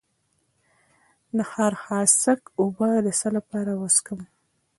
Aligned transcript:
د 1.37 1.39
خارخاسک 1.51 2.41
اوبه 2.59 2.89
د 3.05 3.07
څه 3.19 3.27
لپاره 3.37 3.71
وڅښم؟ 3.81 4.19